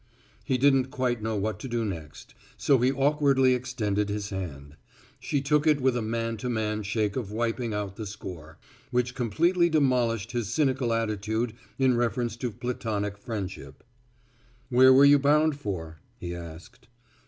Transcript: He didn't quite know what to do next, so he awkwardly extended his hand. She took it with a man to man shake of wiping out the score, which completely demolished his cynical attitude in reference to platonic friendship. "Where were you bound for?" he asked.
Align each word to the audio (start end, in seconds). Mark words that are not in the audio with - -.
He 0.43 0.57
didn't 0.57 0.87
quite 0.89 1.21
know 1.21 1.35
what 1.35 1.59
to 1.59 1.67
do 1.67 1.85
next, 1.85 2.33
so 2.57 2.79
he 2.79 2.91
awkwardly 2.91 3.53
extended 3.53 4.09
his 4.09 4.31
hand. 4.31 4.75
She 5.19 5.41
took 5.41 5.67
it 5.67 5.79
with 5.79 5.95
a 5.95 6.01
man 6.01 6.37
to 6.37 6.49
man 6.49 6.81
shake 6.81 7.15
of 7.15 7.31
wiping 7.31 7.71
out 7.71 7.97
the 7.97 8.07
score, 8.07 8.57
which 8.89 9.13
completely 9.13 9.69
demolished 9.69 10.31
his 10.31 10.51
cynical 10.51 10.91
attitude 10.91 11.53
in 11.77 11.95
reference 11.95 12.35
to 12.37 12.49
platonic 12.49 13.15
friendship. 13.19 13.83
"Where 14.69 14.91
were 14.91 15.05
you 15.05 15.19
bound 15.19 15.59
for?" 15.59 15.99
he 16.19 16.33
asked. 16.33 16.87